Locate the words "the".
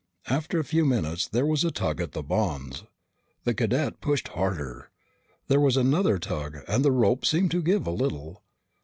2.13-2.23, 3.43-3.53, 6.83-6.91